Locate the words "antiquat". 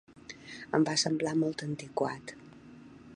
1.67-2.35